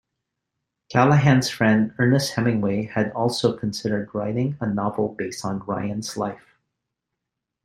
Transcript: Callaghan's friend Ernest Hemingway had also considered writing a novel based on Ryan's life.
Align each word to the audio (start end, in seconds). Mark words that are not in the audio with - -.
Callaghan's 0.89 1.51
friend 1.51 1.93
Ernest 1.99 2.33
Hemingway 2.33 2.85
had 2.87 3.11
also 3.11 3.55
considered 3.55 4.09
writing 4.15 4.57
a 4.59 4.65
novel 4.65 5.09
based 5.13 5.45
on 5.45 5.59
Ryan's 5.59 6.17
life. 6.17 6.57